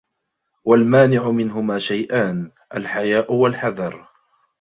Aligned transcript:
وَالْمَانِعُ 0.63 1.31
مِنْهُمَا 1.31 1.79
شَيْئَانِ 1.79 2.51
الْحَيَاءُ، 2.75 3.33
وَالْحَذَرُ 3.35 4.07